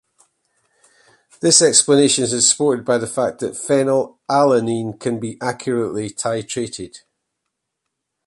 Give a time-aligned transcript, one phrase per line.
[1.41, 7.03] This explanation is supported by the fact that phenylalanine can be accurately titrated.